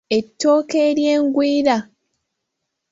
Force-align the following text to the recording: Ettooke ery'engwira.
Ettooke 0.17 0.77
ery'engwira. 0.89 1.75